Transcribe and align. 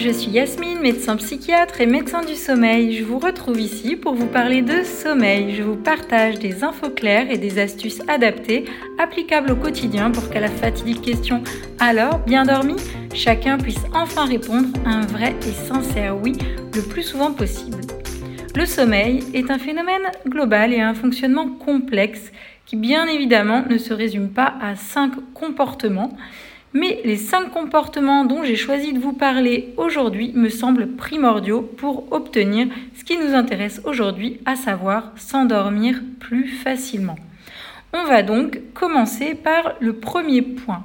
je 0.00 0.08
suis 0.10 0.30
Yasmine, 0.30 0.80
médecin 0.80 1.16
psychiatre 1.16 1.80
et 1.80 1.86
médecin 1.86 2.22
du 2.22 2.34
sommeil. 2.34 2.96
Je 2.96 3.04
vous 3.04 3.18
retrouve 3.18 3.60
ici 3.60 3.96
pour 3.96 4.14
vous 4.14 4.26
parler 4.26 4.62
de 4.62 4.82
sommeil. 4.82 5.54
Je 5.54 5.62
vous 5.62 5.76
partage 5.76 6.38
des 6.38 6.64
infos 6.64 6.90
claires 6.90 7.30
et 7.30 7.36
des 7.36 7.58
astuces 7.58 8.00
adaptées 8.08 8.64
applicables 8.98 9.52
au 9.52 9.56
quotidien 9.56 10.10
pour 10.10 10.30
qu'à 10.30 10.40
la 10.40 10.48
fatidique 10.48 11.02
question 11.02 11.42
alors, 11.78 12.18
bien 12.20 12.44
dormi? 12.44 12.76
chacun 13.14 13.58
puisse 13.58 13.84
enfin 13.94 14.24
répondre 14.24 14.68
un 14.86 15.02
vrai 15.02 15.34
et 15.46 15.52
sincère 15.52 16.16
oui 16.20 16.32
le 16.74 16.82
plus 16.82 17.02
souvent 17.02 17.32
possible. 17.32 17.80
Le 18.56 18.66
sommeil 18.66 19.24
est 19.32 19.50
un 19.50 19.58
phénomène 19.58 20.10
global 20.26 20.72
et 20.72 20.80
un 20.80 20.94
fonctionnement 20.94 21.48
complexe 21.48 22.32
qui 22.66 22.76
bien 22.76 23.06
évidemment 23.06 23.64
ne 23.68 23.78
se 23.78 23.94
résume 23.94 24.30
pas 24.30 24.54
à 24.60 24.76
cinq 24.76 25.12
comportements 25.34 26.16
mais 26.72 27.00
les 27.04 27.16
cinq 27.16 27.50
comportements 27.50 28.24
dont 28.24 28.44
j'ai 28.44 28.56
choisi 28.56 28.92
de 28.92 29.00
vous 29.00 29.12
parler 29.12 29.74
aujourd'hui 29.76 30.32
me 30.34 30.48
semblent 30.48 30.88
primordiaux 30.88 31.62
pour 31.62 32.12
obtenir 32.12 32.68
ce 32.96 33.04
qui 33.04 33.18
nous 33.18 33.34
intéresse 33.34 33.80
aujourd'hui, 33.84 34.40
à 34.46 34.54
savoir 34.54 35.12
s'endormir 35.16 36.00
plus 36.20 36.46
facilement. 36.46 37.16
On 37.92 38.04
va 38.04 38.22
donc 38.22 38.60
commencer 38.72 39.34
par 39.34 39.74
le 39.80 39.94
premier 39.94 40.42
point. 40.42 40.84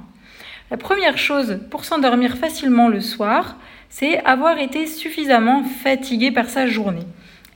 La 0.72 0.76
première 0.76 1.18
chose 1.18 1.60
pour 1.70 1.84
s'endormir 1.84 2.36
facilement 2.36 2.88
le 2.88 3.00
soir, 3.00 3.56
c'est 3.88 4.18
avoir 4.24 4.58
été 4.58 4.86
suffisamment 4.86 5.62
fatigué 5.62 6.32
par 6.32 6.48
sa 6.48 6.66
journée. 6.66 7.06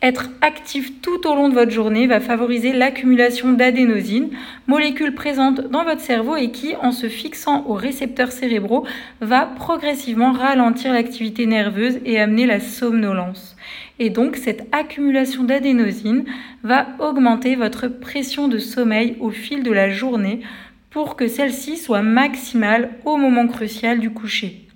Être 0.02 0.30
actif 0.40 1.02
tout 1.02 1.26
au 1.26 1.34
long 1.34 1.50
de 1.50 1.54
votre 1.54 1.70
journée 1.70 2.06
va 2.06 2.20
favoriser 2.20 2.72
l'accumulation 2.72 3.52
d'adénosine, 3.52 4.30
molécule 4.66 5.14
présente 5.14 5.60
dans 5.70 5.84
votre 5.84 6.00
cerveau 6.00 6.36
et 6.36 6.50
qui, 6.50 6.74
en 6.76 6.90
se 6.90 7.10
fixant 7.10 7.66
aux 7.66 7.74
récepteurs 7.74 8.32
cérébraux, 8.32 8.86
va 9.20 9.44
progressivement 9.44 10.32
ralentir 10.32 10.94
l'activité 10.94 11.44
nerveuse 11.44 11.98
et 12.06 12.18
amener 12.18 12.46
la 12.46 12.60
somnolence. 12.60 13.56
Et 13.98 14.08
donc, 14.08 14.36
cette 14.36 14.66
accumulation 14.72 15.44
d'adénosine 15.44 16.24
va 16.62 16.86
augmenter 16.98 17.54
votre 17.54 17.86
pression 17.86 18.48
de 18.48 18.58
sommeil 18.58 19.18
au 19.20 19.28
fil 19.28 19.62
de 19.62 19.70
la 19.70 19.90
journée 19.90 20.40
pour 20.88 21.14
que 21.14 21.28
celle-ci 21.28 21.76
soit 21.76 22.02
maximale 22.02 22.92
au 23.04 23.18
moment 23.18 23.46
crucial 23.46 24.00
du 24.00 24.10
coucher. 24.10 24.66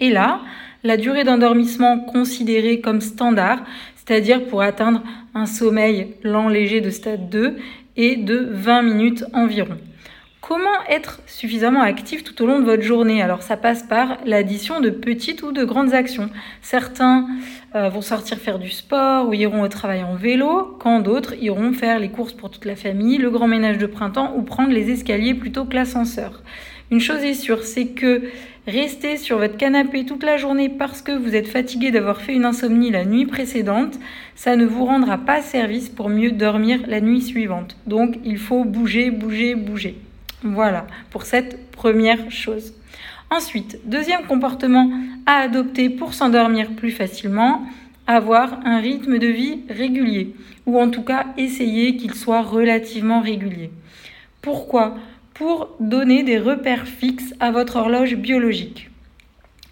Et 0.00 0.10
là, 0.10 0.42
la 0.82 0.98
durée 0.98 1.24
d'endormissement 1.24 1.98
considérée 1.98 2.82
comme 2.82 3.00
standard 3.00 3.64
c'est-à-dire 4.06 4.44
pour 4.46 4.62
atteindre 4.62 5.02
un 5.34 5.46
sommeil 5.46 6.14
lent 6.22 6.48
léger 6.48 6.80
de 6.80 6.90
stade 6.90 7.28
2 7.30 7.56
et 7.96 8.16
de 8.16 8.48
20 8.50 8.82
minutes 8.82 9.24
environ. 9.32 9.76
Comment 10.46 10.84
être 10.90 11.22
suffisamment 11.24 11.80
actif 11.80 12.22
tout 12.22 12.42
au 12.42 12.46
long 12.46 12.60
de 12.60 12.66
votre 12.66 12.82
journée? 12.82 13.22
Alors 13.22 13.42
ça 13.42 13.56
passe 13.56 13.82
par 13.82 14.18
l'addition 14.26 14.80
de 14.80 14.90
petites 14.90 15.42
ou 15.42 15.52
de 15.52 15.64
grandes 15.64 15.94
actions. 15.94 16.28
Certains 16.60 17.26
euh, 17.74 17.88
vont 17.88 18.02
sortir 18.02 18.36
faire 18.36 18.58
du 18.58 18.68
sport 18.68 19.26
ou 19.26 19.32
iront 19.32 19.62
au 19.62 19.68
travail 19.68 20.04
en 20.04 20.16
vélo, 20.16 20.76
quand 20.80 21.00
d'autres 21.00 21.32
iront 21.40 21.72
faire 21.72 21.98
les 21.98 22.10
courses 22.10 22.34
pour 22.34 22.50
toute 22.50 22.66
la 22.66 22.76
famille, 22.76 23.16
le 23.16 23.30
grand 23.30 23.48
ménage 23.48 23.78
de 23.78 23.86
printemps 23.86 24.34
ou 24.36 24.42
prendre 24.42 24.70
les 24.70 24.90
escaliers 24.90 25.32
plutôt 25.32 25.64
que 25.64 25.76
l'ascenseur. 25.76 26.42
Une 26.90 27.00
chose 27.00 27.24
est 27.24 27.32
sûre, 27.32 27.64
c'est 27.64 27.86
que 27.86 28.24
Rester 28.66 29.18
sur 29.18 29.36
votre 29.36 29.58
canapé 29.58 30.06
toute 30.06 30.22
la 30.22 30.38
journée 30.38 30.70
parce 30.70 31.02
que 31.02 31.12
vous 31.12 31.34
êtes 31.34 31.48
fatigué 31.48 31.90
d'avoir 31.90 32.22
fait 32.22 32.32
une 32.32 32.46
insomnie 32.46 32.90
la 32.90 33.04
nuit 33.04 33.26
précédente, 33.26 33.98
ça 34.36 34.56
ne 34.56 34.64
vous 34.64 34.86
rendra 34.86 35.18
pas 35.18 35.42
service 35.42 35.90
pour 35.90 36.08
mieux 36.08 36.32
dormir 36.32 36.80
la 36.86 37.02
nuit 37.02 37.20
suivante. 37.20 37.76
Donc 37.86 38.16
il 38.24 38.38
faut 38.38 38.64
bouger, 38.64 39.10
bouger, 39.10 39.54
bouger. 39.54 39.98
Voilà 40.42 40.86
pour 41.10 41.24
cette 41.24 41.70
première 41.72 42.30
chose. 42.30 42.72
Ensuite, 43.30 43.80
deuxième 43.84 44.24
comportement 44.24 44.90
à 45.26 45.40
adopter 45.40 45.90
pour 45.90 46.14
s'endormir 46.14 46.70
plus 46.70 46.90
facilement, 46.90 47.66
avoir 48.06 48.60
un 48.64 48.78
rythme 48.78 49.18
de 49.18 49.26
vie 49.26 49.60
régulier, 49.68 50.34
ou 50.64 50.80
en 50.80 50.88
tout 50.88 51.02
cas 51.02 51.26
essayer 51.36 51.96
qu'il 51.96 52.14
soit 52.14 52.42
relativement 52.42 53.20
régulier. 53.20 53.70
Pourquoi? 54.40 54.94
Pour 55.34 55.74
donner 55.80 56.22
des 56.22 56.38
repères 56.38 56.86
fixes 56.86 57.34
à 57.40 57.50
votre 57.50 57.76
horloge 57.76 58.14
biologique. 58.14 58.90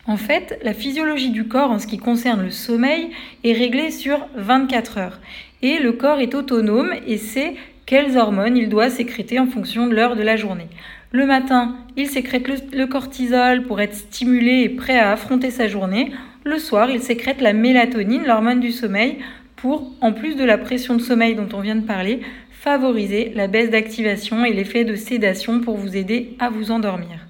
En 0.06 0.16
fait, 0.16 0.58
la 0.64 0.74
physiologie 0.74 1.30
du 1.30 1.46
corps 1.46 1.70
en 1.70 1.78
ce 1.78 1.86
qui 1.86 1.98
concerne 1.98 2.42
le 2.42 2.50
sommeil 2.50 3.10
est 3.44 3.52
réglée 3.52 3.92
sur 3.92 4.26
24 4.34 4.98
heures. 4.98 5.20
Et 5.62 5.78
le 5.78 5.92
corps 5.92 6.18
est 6.18 6.34
autonome 6.34 6.92
et 7.06 7.18
sait 7.18 7.54
quelles 7.86 8.18
hormones 8.18 8.56
il 8.56 8.68
doit 8.68 8.90
sécréter 8.90 9.38
en 9.38 9.46
fonction 9.46 9.86
de 9.86 9.94
l'heure 9.94 10.16
de 10.16 10.22
la 10.22 10.36
journée. 10.36 10.66
Le 11.12 11.26
matin, 11.26 11.76
il 11.96 12.08
sécrète 12.08 12.48
le, 12.72 12.86
cortisol 12.86 13.62
pour 13.62 13.80
être 13.80 13.94
stimulé 13.94 14.62
et 14.62 14.68
prêt 14.70 14.98
à 14.98 15.12
affronter 15.12 15.50
sa 15.50 15.68
journée. 15.68 16.10
Le 16.42 16.58
soir, 16.58 16.90
il 16.90 17.00
sécrète 17.00 17.40
la 17.40 17.52
mélatonine, 17.52 18.24
l'hormone 18.24 18.60
du 18.60 18.72
sommeil, 18.72 19.18
pour, 19.56 19.92
en 20.00 20.12
plus 20.12 20.34
de 20.34 20.44
la 20.44 20.58
pression 20.58 20.94
de 20.94 21.02
sommeil 21.02 21.36
dont 21.36 21.48
on 21.52 21.60
vient 21.60 21.76
de 21.76 21.86
parler, 21.86 22.22
favoriser 22.62 23.32
la 23.34 23.48
baisse 23.48 23.70
d'activation 23.70 24.44
et 24.44 24.52
l'effet 24.52 24.84
de 24.84 24.94
sédation 24.94 25.58
pour 25.58 25.76
vous 25.76 25.96
aider 25.96 26.36
à 26.38 26.48
vous 26.48 26.70
endormir. 26.70 27.26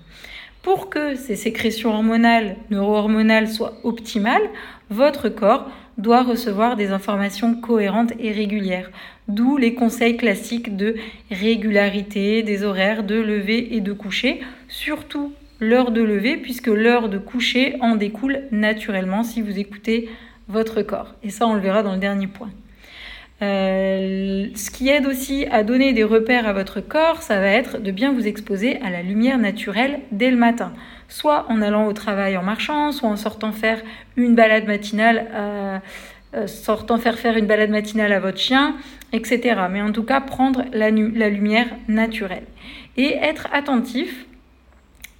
Pour 0.60 0.90
que 0.90 1.14
ces 1.14 1.36
sécrétions 1.36 1.88
hormonales, 1.88 2.56
neurohormonales 2.70 3.48
soient 3.48 3.78
optimales, 3.82 4.50
votre 4.90 5.30
corps 5.30 5.70
doit 5.96 6.22
recevoir 6.22 6.76
des 6.76 6.90
informations 6.90 7.54
cohérentes 7.54 8.12
et 8.20 8.30
régulières, 8.30 8.90
d'où 9.26 9.56
les 9.56 9.72
conseils 9.72 10.18
classiques 10.18 10.76
de 10.76 10.96
régularité 11.30 12.42
des 12.42 12.62
horaires 12.62 13.02
de 13.02 13.14
lever 13.14 13.74
et 13.74 13.80
de 13.80 13.94
coucher, 13.94 14.42
surtout 14.68 15.32
l'heure 15.60 15.92
de 15.92 16.02
lever, 16.02 16.36
puisque 16.36 16.66
l'heure 16.66 17.08
de 17.08 17.16
coucher 17.16 17.76
en 17.80 17.96
découle 17.96 18.42
naturellement 18.50 19.22
si 19.22 19.40
vous 19.40 19.58
écoutez 19.58 20.10
votre 20.48 20.82
corps. 20.82 21.14
Et 21.22 21.30
ça, 21.30 21.46
on 21.46 21.54
le 21.54 21.60
verra 21.60 21.82
dans 21.82 21.94
le 21.94 22.00
dernier 22.00 22.26
point. 22.26 22.50
Euh, 23.42 24.46
ce 24.54 24.70
qui 24.70 24.88
aide 24.88 25.06
aussi 25.06 25.46
à 25.50 25.64
donner 25.64 25.92
des 25.92 26.04
repères 26.04 26.46
à 26.46 26.52
votre 26.52 26.80
corps, 26.80 27.22
ça 27.22 27.40
va 27.40 27.48
être 27.48 27.78
de 27.78 27.90
bien 27.90 28.12
vous 28.12 28.26
exposer 28.26 28.80
à 28.82 28.90
la 28.90 29.02
lumière 29.02 29.38
naturelle 29.38 30.00
dès 30.12 30.30
le 30.30 30.36
matin. 30.36 30.72
Soit 31.08 31.46
en 31.48 31.60
allant 31.60 31.86
au 31.86 31.92
travail 31.92 32.36
en 32.36 32.42
marchant, 32.42 32.92
soit 32.92 33.08
en 33.08 33.16
sortant 33.16 33.50
faire 33.50 33.82
une 34.16 34.36
balade 34.36 34.66
matinale, 34.66 35.26
euh, 35.34 35.78
euh, 36.34 36.46
sortant 36.46 36.98
faire 36.98 37.18
faire 37.18 37.36
une 37.36 37.46
balade 37.46 37.70
matinale 37.70 38.12
à 38.12 38.20
votre 38.20 38.38
chien, 38.38 38.76
etc. 39.12 39.60
Mais 39.70 39.82
en 39.82 39.90
tout 39.90 40.04
cas, 40.04 40.20
prendre 40.20 40.64
la 40.72 40.90
lumière 40.90 41.66
naturelle. 41.88 42.46
Et 42.96 43.14
être 43.14 43.48
attentif 43.52 44.26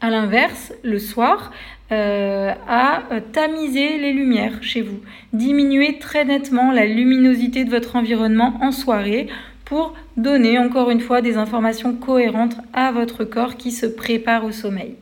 à 0.00 0.11
l'inverse, 0.11 0.72
le 0.84 0.99
soir, 0.99 1.53
euh, 1.91 2.53
à 2.69 3.03
tamiser 3.32 3.98
les 3.98 4.12
lumières 4.12 4.62
chez 4.62 4.81
vous. 4.81 5.00
Diminuer 5.32 5.98
très 5.98 6.25
nettement 6.25 6.72
la 6.72 6.87
luminosité 6.87 7.65
de 7.65 7.70
votre 7.70 7.97
environnement 7.97 8.59
en 8.62 8.72
soirée 8.72 9.28
pour 9.65 9.94
donner 10.16 10.59
encore 10.59 10.91
une 10.91 11.00
fois 11.00 11.20
des 11.20 11.37
informations 11.37 11.94
cohérentes 11.94 12.56
à 12.72 12.93
votre 12.93 13.25
corps 13.25 13.56
qui 13.56 13.72
se 13.72 13.87
prépare 13.87 14.44
au 14.44 14.53
sommeil. 14.53 14.97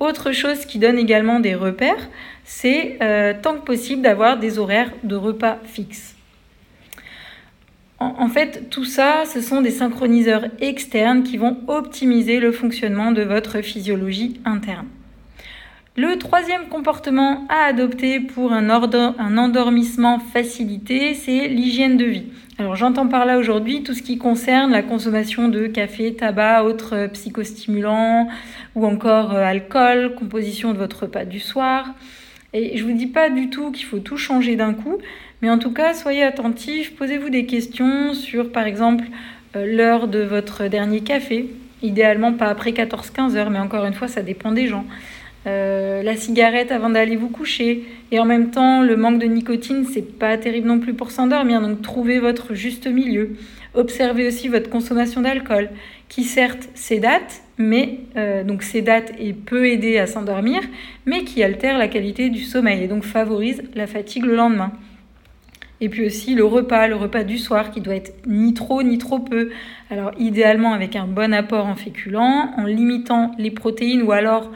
Autre 0.00 0.32
chose 0.32 0.66
qui 0.66 0.78
donne 0.78 0.98
également 0.98 1.40
des 1.40 1.54
repères, 1.54 2.08
c'est 2.44 2.98
euh, 3.02 3.34
tant 3.40 3.54
que 3.54 3.64
possible 3.64 4.02
d'avoir 4.02 4.38
des 4.38 4.58
horaires 4.58 4.90
de 5.04 5.14
repas 5.14 5.58
fixes. 5.64 6.16
En 8.00 8.28
fait, 8.28 8.68
tout 8.68 8.84
ça, 8.84 9.22
ce 9.32 9.40
sont 9.40 9.60
des 9.60 9.70
synchroniseurs 9.70 10.46
externes 10.60 11.22
qui 11.22 11.36
vont 11.36 11.56
optimiser 11.68 12.40
le 12.40 12.50
fonctionnement 12.50 13.12
de 13.12 13.22
votre 13.22 13.60
physiologie 13.60 14.40
interne. 14.44 14.88
Le 15.94 16.16
troisième 16.16 16.68
comportement 16.70 17.46
à 17.50 17.66
adopter 17.66 18.18
pour 18.18 18.54
un, 18.54 18.70
endormissement 18.70 20.20
facilité, 20.20 21.12
c'est 21.12 21.48
l'hygiène 21.48 21.98
de 21.98 22.06
vie. 22.06 22.24
Alors 22.58 22.76
j'entends 22.76 23.08
par 23.08 23.26
là 23.26 23.36
aujourd'hui 23.36 23.82
tout 23.82 23.92
ce 23.92 24.00
qui 24.00 24.16
concerne 24.16 24.72
la 24.72 24.82
consommation 24.82 25.48
de 25.48 25.66
café, 25.66 26.14
tabac, 26.14 26.64
autres 26.64 27.08
psychostimulants 27.12 28.26
ou 28.74 28.86
encore 28.86 29.34
euh, 29.34 29.44
alcool, 29.44 30.14
composition 30.14 30.72
de 30.72 30.78
votre 30.78 31.02
repas 31.02 31.26
du 31.26 31.40
soir. 31.40 31.88
Et 32.54 32.78
je 32.78 32.84
ne 32.84 32.90
vous 32.90 32.96
dis 32.96 33.06
pas 33.06 33.28
du 33.28 33.50
tout 33.50 33.70
qu'il 33.70 33.84
faut 33.84 33.98
tout 33.98 34.16
changer 34.16 34.56
d'un 34.56 34.72
coup, 34.72 34.96
mais 35.42 35.50
en 35.50 35.58
tout 35.58 35.74
cas, 35.74 35.92
soyez 35.92 36.22
attentifs, 36.22 36.96
posez-vous 36.96 37.28
des 37.28 37.44
questions 37.44 38.14
sur, 38.14 38.50
par 38.50 38.64
exemple, 38.64 39.04
euh, 39.56 39.66
l'heure 39.66 40.08
de 40.08 40.20
votre 40.20 40.68
dernier 40.68 41.00
café. 41.00 41.50
Idéalement, 41.82 42.32
pas 42.32 42.46
après 42.46 42.70
14-15 42.70 43.36
heures, 43.36 43.50
mais 43.50 43.58
encore 43.58 43.84
une 43.84 43.92
fois, 43.92 44.08
ça 44.08 44.22
dépend 44.22 44.52
des 44.52 44.68
gens. 44.68 44.86
Euh, 45.46 46.02
la 46.04 46.16
cigarette 46.16 46.70
avant 46.70 46.90
d'aller 46.90 47.16
vous 47.16 47.28
coucher. 47.28 47.84
Et 48.10 48.20
en 48.20 48.24
même 48.24 48.50
temps, 48.50 48.82
le 48.82 48.96
manque 48.96 49.18
de 49.18 49.26
nicotine, 49.26 49.84
c'est 49.92 50.18
pas 50.18 50.36
terrible 50.38 50.68
non 50.68 50.78
plus 50.78 50.94
pour 50.94 51.10
s'endormir. 51.10 51.60
Donc, 51.60 51.82
trouvez 51.82 52.20
votre 52.20 52.54
juste 52.54 52.86
milieu. 52.86 53.36
Observez 53.74 54.26
aussi 54.26 54.48
votre 54.48 54.68
consommation 54.68 55.22
d'alcool, 55.22 55.70
qui 56.08 56.24
certes 56.24 56.68
sédate, 56.74 57.42
mais 57.56 58.00
euh, 58.16 58.44
donc 58.44 58.62
sédate 58.62 59.12
et 59.18 59.32
peut 59.32 59.66
aider 59.66 59.98
à 59.98 60.06
s'endormir, 60.06 60.60
mais 61.06 61.24
qui 61.24 61.42
altère 61.42 61.78
la 61.78 61.88
qualité 61.88 62.28
du 62.28 62.42
sommeil 62.42 62.84
et 62.84 62.88
donc 62.88 63.02
favorise 63.02 63.62
la 63.74 63.86
fatigue 63.86 64.26
le 64.26 64.36
lendemain. 64.36 64.72
Et 65.80 65.88
puis 65.88 66.06
aussi 66.06 66.34
le 66.34 66.44
repas, 66.44 66.86
le 66.86 66.94
repas 66.94 67.24
du 67.24 67.38
soir 67.38 67.70
qui 67.70 67.80
doit 67.80 67.96
être 67.96 68.12
ni 68.26 68.54
trop 68.54 68.82
ni 68.82 68.98
trop 68.98 69.18
peu. 69.18 69.50
Alors 69.90 70.12
idéalement 70.18 70.74
avec 70.74 70.94
un 70.94 71.06
bon 71.06 71.32
apport 71.32 71.66
en 71.66 71.74
féculents, 71.74 72.52
en 72.56 72.66
limitant 72.66 73.32
les 73.38 73.50
protéines 73.50 74.02
ou 74.02 74.12
alors 74.12 74.52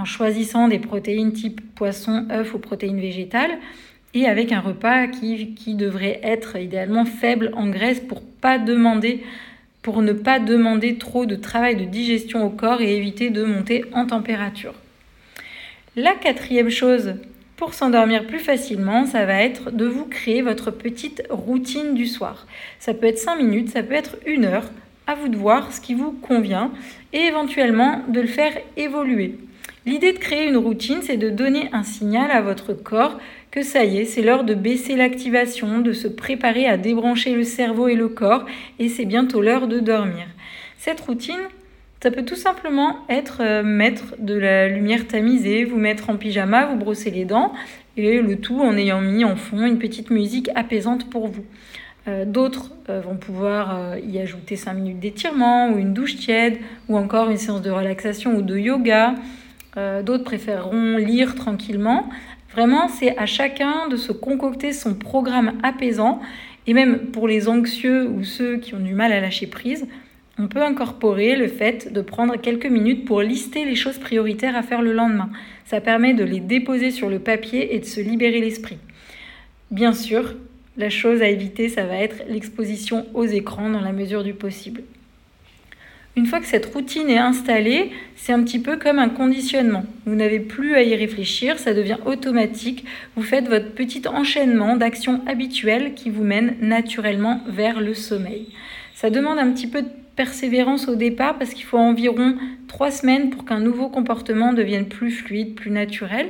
en 0.00 0.04
choisissant 0.06 0.68
des 0.68 0.78
protéines 0.78 1.32
type 1.32 1.60
poisson, 1.74 2.26
œuf 2.30 2.54
ou 2.54 2.58
protéines 2.58 3.00
végétales 3.00 3.58
et 4.14 4.26
avec 4.26 4.50
un 4.50 4.60
repas 4.60 5.08
qui, 5.08 5.54
qui, 5.54 5.74
devrait 5.74 6.20
être 6.22 6.56
idéalement 6.56 7.04
faible 7.04 7.50
en 7.54 7.68
graisse 7.68 8.00
pour 8.00 8.22
pas 8.22 8.58
demander 8.58 9.22
pour 9.82 10.02
ne 10.02 10.12
pas 10.12 10.38
demander 10.40 10.96
trop 10.98 11.24
de 11.24 11.36
travail 11.36 11.74
de 11.76 11.84
digestion 11.84 12.44
au 12.44 12.50
corps 12.50 12.82
et 12.82 12.96
éviter 12.96 13.30
de 13.30 13.44
monter 13.44 13.84
en 13.92 14.06
température. 14.06 14.74
La 15.96 16.14
quatrième 16.14 16.68
chose 16.68 17.14
pour 17.56 17.72
s'endormir 17.72 18.26
plus 18.26 18.40
facilement, 18.40 19.06
ça 19.06 19.24
va 19.24 19.42
être 19.42 19.70
de 19.70 19.86
vous 19.86 20.04
créer 20.04 20.42
votre 20.42 20.70
petite 20.70 21.22
routine 21.30 21.94
du 21.94 22.06
soir. 22.06 22.46
Ça 22.78 22.92
peut 22.92 23.06
être 23.06 23.18
5 23.18 23.36
minutes, 23.36 23.70
ça 23.70 23.82
peut 23.82 23.94
être 23.94 24.16
une 24.26 24.44
heure, 24.44 24.70
à 25.06 25.14
vous 25.14 25.28
de 25.28 25.36
voir 25.36 25.72
ce 25.72 25.80
qui 25.80 25.94
vous 25.94 26.12
convient 26.12 26.72
et 27.14 27.20
éventuellement 27.20 28.02
de 28.08 28.20
le 28.20 28.28
faire 28.28 28.52
évoluer. 28.76 29.38
L'idée 29.86 30.12
de 30.12 30.18
créer 30.18 30.46
une 30.46 30.58
routine, 30.58 30.98
c'est 31.00 31.16
de 31.16 31.30
donner 31.30 31.70
un 31.72 31.82
signal 31.82 32.30
à 32.30 32.42
votre 32.42 32.74
corps 32.74 33.18
que 33.50 33.62
ça 33.62 33.84
y 33.84 33.98
est, 33.98 34.04
c'est 34.04 34.22
l'heure 34.22 34.44
de 34.44 34.54
baisser 34.54 34.94
l'activation, 34.94 35.80
de 35.80 35.92
se 35.92 36.06
préparer 36.06 36.66
à 36.66 36.76
débrancher 36.76 37.34
le 37.34 37.44
cerveau 37.44 37.88
et 37.88 37.94
le 37.94 38.08
corps, 38.08 38.44
et 38.78 38.88
c'est 38.88 39.06
bientôt 39.06 39.40
l'heure 39.40 39.68
de 39.68 39.80
dormir. 39.80 40.26
Cette 40.76 41.00
routine, 41.00 41.40
ça 42.02 42.10
peut 42.10 42.24
tout 42.24 42.36
simplement 42.36 42.98
être 43.08 43.38
euh, 43.40 43.62
mettre 43.62 44.14
de 44.18 44.34
la 44.34 44.68
lumière 44.68 45.08
tamisée, 45.08 45.64
vous 45.64 45.78
mettre 45.78 46.10
en 46.10 46.16
pyjama, 46.16 46.66
vous 46.66 46.76
brosser 46.76 47.10
les 47.10 47.24
dents, 47.24 47.52
et 47.96 48.20
le 48.20 48.36
tout 48.36 48.60
en 48.60 48.76
ayant 48.76 49.00
mis 49.00 49.24
en 49.24 49.36
fond 49.36 49.66
une 49.66 49.78
petite 49.78 50.10
musique 50.10 50.50
apaisante 50.54 51.10
pour 51.10 51.26
vous. 51.26 51.44
Euh, 52.06 52.24
d'autres 52.24 52.70
euh, 52.88 53.00
vont 53.00 53.16
pouvoir 53.16 53.98
y 53.98 54.18
ajouter 54.18 54.56
5 54.56 54.74
minutes 54.74 55.00
d'étirement 55.00 55.70
ou 55.70 55.78
une 55.78 55.92
douche 55.92 56.16
tiède 56.16 56.58
ou 56.88 56.96
encore 56.96 57.30
une 57.30 57.36
séance 57.36 57.62
de 57.62 57.70
relaxation 57.70 58.36
ou 58.36 58.42
de 58.42 58.56
yoga. 58.56 59.14
D'autres 59.76 60.24
préféreront 60.24 60.96
lire 60.96 61.34
tranquillement. 61.34 62.08
Vraiment, 62.52 62.88
c'est 62.88 63.16
à 63.16 63.26
chacun 63.26 63.88
de 63.88 63.96
se 63.96 64.12
concocter 64.12 64.72
son 64.72 64.94
programme 64.94 65.58
apaisant. 65.62 66.20
Et 66.66 66.74
même 66.74 67.10
pour 67.12 67.28
les 67.28 67.48
anxieux 67.48 68.08
ou 68.08 68.24
ceux 68.24 68.56
qui 68.56 68.74
ont 68.74 68.80
du 68.80 68.94
mal 68.94 69.12
à 69.12 69.20
lâcher 69.20 69.46
prise, 69.46 69.86
on 70.38 70.48
peut 70.48 70.62
incorporer 70.62 71.36
le 71.36 71.48
fait 71.48 71.92
de 71.92 72.00
prendre 72.00 72.36
quelques 72.36 72.66
minutes 72.66 73.04
pour 73.04 73.22
lister 73.22 73.64
les 73.64 73.74
choses 73.74 73.98
prioritaires 73.98 74.56
à 74.56 74.62
faire 74.62 74.82
le 74.82 74.92
lendemain. 74.92 75.30
Ça 75.64 75.80
permet 75.80 76.14
de 76.14 76.24
les 76.24 76.40
déposer 76.40 76.90
sur 76.90 77.08
le 77.08 77.18
papier 77.18 77.74
et 77.74 77.78
de 77.78 77.84
se 77.84 78.00
libérer 78.00 78.40
l'esprit. 78.40 78.78
Bien 79.70 79.92
sûr, 79.92 80.34
la 80.76 80.90
chose 80.90 81.22
à 81.22 81.28
éviter, 81.28 81.68
ça 81.68 81.84
va 81.84 81.96
être 81.96 82.24
l'exposition 82.28 83.06
aux 83.14 83.26
écrans 83.26 83.70
dans 83.70 83.80
la 83.80 83.92
mesure 83.92 84.24
du 84.24 84.34
possible. 84.34 84.82
Une 86.16 86.26
fois 86.26 86.40
que 86.40 86.46
cette 86.46 86.66
routine 86.66 87.08
est 87.08 87.18
installée, 87.18 87.92
c'est 88.16 88.32
un 88.32 88.42
petit 88.42 88.58
peu 88.58 88.76
comme 88.76 88.98
un 88.98 89.08
conditionnement. 89.08 89.84
Vous 90.06 90.16
n'avez 90.16 90.40
plus 90.40 90.74
à 90.74 90.82
y 90.82 90.96
réfléchir, 90.96 91.58
ça 91.58 91.72
devient 91.72 91.98
automatique. 92.04 92.84
Vous 93.14 93.22
faites 93.22 93.48
votre 93.48 93.70
petit 93.72 94.02
enchaînement 94.08 94.76
d'actions 94.76 95.22
habituelles 95.28 95.94
qui 95.94 96.10
vous 96.10 96.24
mènent 96.24 96.56
naturellement 96.60 97.42
vers 97.46 97.80
le 97.80 97.94
sommeil. 97.94 98.48
Ça 98.92 99.08
demande 99.08 99.38
un 99.38 99.52
petit 99.52 99.68
peu 99.68 99.82
de 99.82 99.88
persévérance 100.16 100.88
au 100.88 100.96
départ 100.96 101.38
parce 101.38 101.54
qu'il 101.54 101.64
faut 101.64 101.78
environ 101.78 102.34
trois 102.66 102.90
semaines 102.90 103.30
pour 103.30 103.44
qu'un 103.44 103.60
nouveau 103.60 103.88
comportement 103.88 104.52
devienne 104.52 104.86
plus 104.86 105.12
fluide, 105.12 105.54
plus 105.54 105.70
naturel. 105.70 106.28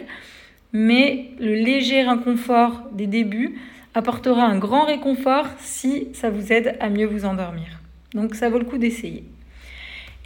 Mais 0.75 1.31
le 1.41 1.55
léger 1.55 2.03
inconfort 2.03 2.83
des 2.93 3.07
débuts 3.07 3.57
apportera 3.95 4.45
un 4.45 4.59
grand 4.59 4.85
réconfort 4.85 5.47
si 5.59 6.09
ça 6.13 6.29
vous 6.29 6.53
aide 6.53 6.77
à 6.81 6.91
mieux 6.91 7.07
vous 7.07 7.25
endormir. 7.25 7.81
Donc 8.13 8.35
ça 8.35 8.51
vaut 8.51 8.59
le 8.59 8.67
coup 8.67 8.79
d'essayer. 8.79 9.25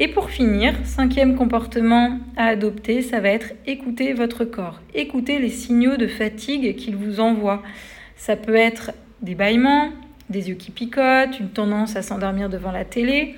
Et 0.00 0.08
pour 0.08 0.31
finir, 0.31 0.75
cinquième 0.82 1.37
comportement 1.37 2.19
à 2.37 2.46
adopter, 2.46 3.00
ça 3.00 3.20
va 3.20 3.29
être 3.29 3.52
écouter 3.64 4.12
votre 4.12 4.44
corps. 4.44 4.81
Écouter 4.93 5.38
les 5.38 5.50
signaux 5.50 5.96
de 5.96 6.08
fatigue 6.08 6.75
qu'il 6.75 6.96
vous 6.96 7.20
envoie. 7.20 7.62
Ça 8.17 8.35
peut 8.35 8.56
être 8.56 8.91
des 9.23 9.37
bâillements, 9.37 9.91
des 10.31 10.49
yeux 10.49 10.56
qui 10.56 10.73
picotent, 10.73 11.38
une 11.38 11.50
tendance 11.50 11.94
à 11.94 12.02
s'endormir 12.02 12.49
devant 12.49 12.73
la 12.73 12.85
télé. 12.85 13.37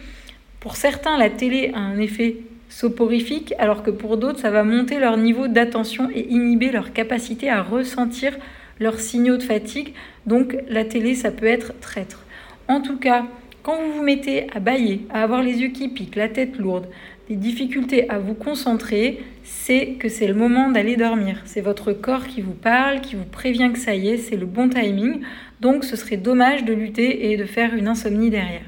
Pour 0.60 0.76
certains, 0.76 1.18
la 1.18 1.28
télé 1.28 1.72
a 1.74 1.78
un 1.78 1.98
effet 1.98 2.36
soporifique, 2.70 3.52
alors 3.58 3.82
que 3.82 3.90
pour 3.90 4.16
d'autres, 4.16 4.40
ça 4.40 4.50
va 4.50 4.64
monter 4.64 4.98
leur 4.98 5.18
niveau 5.18 5.48
d'attention 5.48 6.08
et 6.14 6.26
inhiber 6.30 6.72
leur 6.72 6.94
capacité 6.94 7.50
à 7.50 7.62
ressentir 7.62 8.32
leurs 8.80 8.98
signaux 8.98 9.36
de 9.36 9.42
fatigue. 9.42 9.92
Donc 10.24 10.56
la 10.68 10.86
télé, 10.86 11.14
ça 11.14 11.30
peut 11.30 11.46
être 11.46 11.78
traître. 11.80 12.24
En 12.66 12.80
tout 12.80 12.96
cas, 12.96 13.26
quand 13.66 13.82
vous 13.82 13.94
vous 13.94 14.04
mettez 14.04 14.46
à 14.54 14.60
bailler, 14.60 15.08
à 15.10 15.24
avoir 15.24 15.42
les 15.42 15.58
yeux 15.60 15.70
qui 15.70 15.88
piquent, 15.88 16.14
la 16.14 16.28
tête 16.28 16.56
lourde, 16.56 16.86
des 17.28 17.34
difficultés 17.34 18.08
à 18.08 18.20
vous 18.20 18.34
concentrer, 18.34 19.18
c'est 19.42 19.96
que 19.98 20.08
c'est 20.08 20.28
le 20.28 20.34
moment 20.34 20.70
d'aller 20.70 20.94
dormir. 20.94 21.42
C'est 21.46 21.62
votre 21.62 21.92
corps 21.92 22.28
qui 22.28 22.42
vous 22.42 22.54
parle, 22.54 23.00
qui 23.00 23.16
vous 23.16 23.24
prévient 23.24 23.72
que 23.72 23.80
ça 23.80 23.96
y 23.96 24.10
est, 24.10 24.18
c'est 24.18 24.36
le 24.36 24.46
bon 24.46 24.68
timing. 24.68 25.20
Donc 25.60 25.82
ce 25.82 25.96
serait 25.96 26.16
dommage 26.16 26.64
de 26.64 26.72
lutter 26.72 27.32
et 27.32 27.36
de 27.36 27.44
faire 27.44 27.74
une 27.74 27.88
insomnie 27.88 28.30
derrière. 28.30 28.62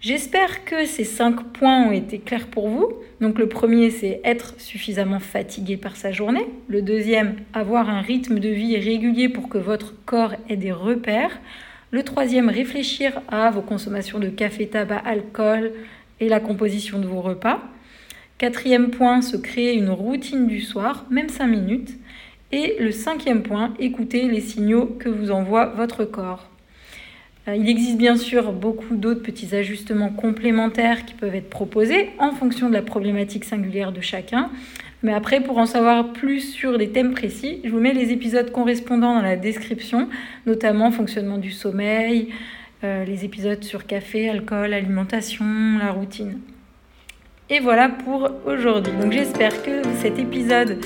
J'espère 0.00 0.64
que 0.64 0.84
ces 0.84 1.02
cinq 1.02 1.42
points 1.52 1.88
ont 1.88 1.92
été 1.92 2.20
clairs 2.20 2.46
pour 2.46 2.68
vous. 2.68 2.92
Donc 3.20 3.40
le 3.40 3.48
premier, 3.48 3.90
c'est 3.90 4.20
être 4.22 4.54
suffisamment 4.58 5.18
fatigué 5.18 5.76
par 5.76 5.96
sa 5.96 6.12
journée. 6.12 6.46
Le 6.68 6.80
deuxième, 6.80 7.34
avoir 7.54 7.90
un 7.90 8.02
rythme 8.02 8.38
de 8.38 8.50
vie 8.50 8.76
régulier 8.76 9.28
pour 9.28 9.48
que 9.48 9.58
votre 9.58 9.96
corps 10.04 10.36
ait 10.48 10.56
des 10.56 10.70
repères. 10.70 11.40
Le 11.92 12.04
troisième, 12.04 12.48
réfléchir 12.48 13.20
à 13.26 13.50
vos 13.50 13.62
consommations 13.62 14.20
de 14.20 14.28
café, 14.28 14.68
tabac, 14.68 15.02
alcool 15.04 15.72
et 16.20 16.28
la 16.28 16.38
composition 16.38 17.00
de 17.00 17.06
vos 17.06 17.20
repas. 17.20 17.60
Quatrième 18.38 18.90
point, 18.90 19.22
se 19.22 19.36
créer 19.36 19.74
une 19.74 19.90
routine 19.90 20.46
du 20.46 20.60
soir, 20.60 21.04
même 21.10 21.28
5 21.28 21.48
minutes. 21.48 21.90
Et 22.52 22.76
le 22.78 22.92
cinquième 22.92 23.42
point, 23.42 23.74
écouter 23.80 24.28
les 24.28 24.40
signaux 24.40 24.86
que 24.86 25.08
vous 25.08 25.32
envoie 25.32 25.66
votre 25.66 26.04
corps. 26.04 26.48
Euh, 27.48 27.56
il 27.56 27.68
existe 27.68 27.96
bien 27.96 28.16
sûr 28.16 28.52
beaucoup 28.52 28.94
d'autres 28.96 29.22
petits 29.22 29.54
ajustements 29.56 30.10
complémentaires 30.10 31.04
qui 31.04 31.14
peuvent 31.14 31.34
être 31.34 31.50
proposés 31.50 32.10
en 32.18 32.32
fonction 32.32 32.68
de 32.68 32.74
la 32.74 32.82
problématique 32.82 33.44
singulière 33.44 33.92
de 33.92 34.00
chacun. 34.00 34.50
Mais 35.02 35.14
après, 35.14 35.40
pour 35.40 35.58
en 35.58 35.66
savoir 35.66 36.12
plus 36.12 36.40
sur 36.40 36.76
des 36.76 36.90
thèmes 36.90 37.12
précis, 37.12 37.60
je 37.64 37.70
vous 37.70 37.80
mets 37.80 37.94
les 37.94 38.12
épisodes 38.12 38.50
correspondants 38.52 39.14
dans 39.14 39.22
la 39.22 39.36
description, 39.36 40.08
notamment 40.46 40.90
fonctionnement 40.90 41.38
du 41.38 41.52
sommeil, 41.52 42.28
euh, 42.84 43.04
les 43.04 43.24
épisodes 43.24 43.62
sur 43.64 43.86
café, 43.86 44.28
alcool, 44.28 44.72
alimentation, 44.74 45.44
la 45.78 45.92
routine. 45.92 46.38
Et 47.48 47.60
voilà 47.60 47.88
pour 47.88 48.30
aujourd'hui. 48.46 48.92
Donc 49.00 49.12
j'espère 49.12 49.62
que 49.62 49.82
cet 50.00 50.18
épisode 50.18 50.78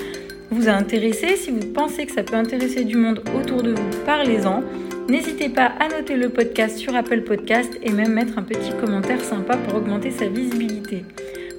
vous 0.51 0.69
a 0.69 0.73
intéressé. 0.73 1.37
Si 1.37 1.51
vous 1.51 1.73
pensez 1.73 2.07
que 2.07 2.13
ça 2.13 2.23
peut 2.23 2.37
intéresser 2.37 2.85
du 2.85 2.97
monde 2.97 3.23
autour 3.37 3.63
de 3.63 3.73
vous, 3.73 3.91
parlez-en. 4.07 4.63
N'hésitez 5.09 5.51
pas 5.51 5.73
à 5.79 5.89
noter 5.89 6.17
le 6.17 6.31
podcast 6.31 6.79
sur 6.79 6.95
Apple 6.97 7.23
Podcast 7.23 7.79
et 7.83 7.91
même 7.91 8.15
mettre 8.15 8.39
un 8.39 8.43
petit 8.43 8.73
commentaire 8.81 9.21
sympa 9.21 9.57
pour 9.57 9.75
augmenter 9.77 10.11
sa 10.11 10.27
visibilité. 10.27 11.05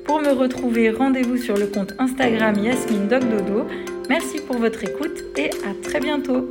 Pour 0.05 0.21
me 0.21 0.31
retrouver, 0.31 0.91
rendez-vous 0.91 1.37
sur 1.37 1.57
le 1.57 1.65
compte 1.65 1.93
Instagram 1.97 2.55
Yasmine 2.59 3.07
Dogdodo. 3.07 3.67
Merci 4.07 4.39
pour 4.39 4.57
votre 4.57 4.83
écoute 4.83 5.23
et 5.35 5.49
à 5.65 5.73
très 5.83 5.99
bientôt. 5.99 6.47